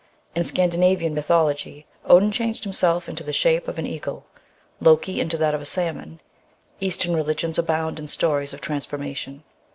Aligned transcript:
In 0.33 0.41
Scandi 0.41 0.79
navian 0.79 1.13
mythology, 1.13 1.85
Odin 2.05 2.31
changed 2.31 2.63
himself 2.63 3.07
into 3.07 3.23
the 3.23 3.31
shape 3.31 3.67
of 3.67 3.77
an 3.77 3.85
eagle, 3.85 4.25
Loki 4.79 5.21
into 5.21 5.37
that 5.37 5.53
of 5.53 5.61
a 5.61 5.65
salmon. 5.67 6.19
Eastern 6.79 7.15
religions 7.15 7.59
abound 7.59 7.99
in 7.99 8.07
stories 8.07 8.51
of 8.51 8.61
transformation. 8.61 9.43